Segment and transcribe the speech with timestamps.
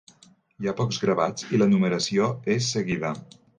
[0.63, 3.15] Hi ha pocs gravats i la numeració és seguida.